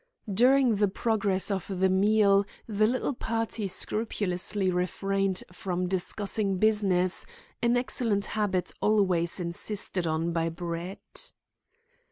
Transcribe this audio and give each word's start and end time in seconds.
During 0.33 0.77
the 0.77 0.87
progress 0.87 1.51
of 1.51 1.67
the 1.79 1.87
meal 1.87 2.43
the 2.65 2.87
little 2.87 3.13
party 3.13 3.67
scrupulously 3.67 4.71
refrained 4.71 5.43
from 5.51 5.87
discussing 5.87 6.57
business, 6.57 7.23
an 7.61 7.77
excellent 7.77 8.25
habit 8.25 8.71
always 8.81 9.39
insisted 9.39 10.07
on 10.07 10.33
by 10.33 10.49
Brett. 10.49 11.33